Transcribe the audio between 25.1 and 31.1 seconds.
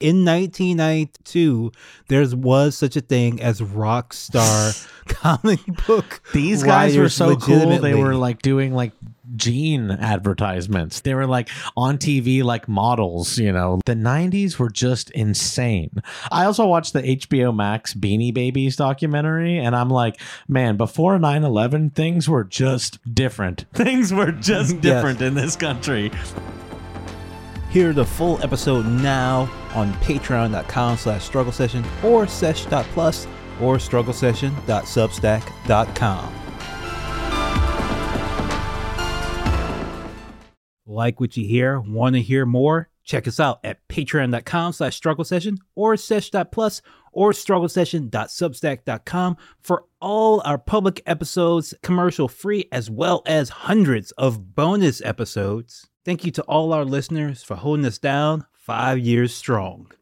in this country. Hear the full episode now on patreon.com